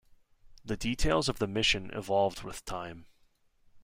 [0.65, 3.05] The details of the mission evolved with time.